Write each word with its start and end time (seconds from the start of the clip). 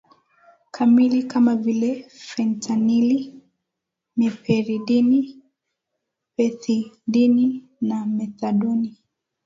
kamili 0.71 1.23
kama 1.23 1.55
vile 1.55 2.09
fentanili 2.09 3.41
meperidini 4.17 5.41
pethidini 6.35 7.63
na 7.81 8.05
methadoni 8.05 8.97